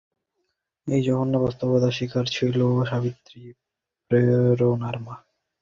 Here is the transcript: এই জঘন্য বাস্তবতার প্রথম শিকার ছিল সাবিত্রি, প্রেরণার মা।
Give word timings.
এই 0.87 1.01
জঘন্য 1.03 1.33
বাস্তবতার 1.37 1.81
প্রথম 1.81 1.97
শিকার 1.97 2.25
ছিল 2.27 2.57
সাবিত্রি, 2.89 3.41
প্রেরণার 4.11 4.97
মা। 4.99 5.15